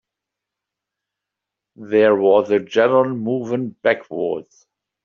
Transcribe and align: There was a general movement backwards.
There 1.75 2.15
was 2.15 2.49
a 2.49 2.57
general 2.59 3.13
movement 3.15 3.79
backwards. 3.83 4.65